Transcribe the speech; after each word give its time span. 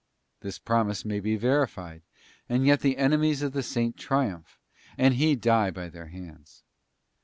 This 0.39 0.57
promise 0.57 1.05
may 1.05 1.19
be 1.19 1.35
verified, 1.35 2.01
and 2.49 2.65
yet 2.65 2.79
the 2.79 2.97
enemies 2.97 3.43
of 3.43 3.51
the 3.53 3.61
Saint 3.61 3.97
triumph, 3.97 4.57
and 4.97 5.13
he 5.13 5.35
die 5.35 5.69
by 5.69 5.89
their 5.89 6.07
hands. 6.07 6.63